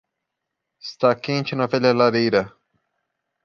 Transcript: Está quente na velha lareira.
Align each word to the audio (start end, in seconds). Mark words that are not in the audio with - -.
Está 0.81 1.13
quente 1.15 1.53
na 1.55 1.67
velha 1.67 1.93
lareira. 1.99 2.43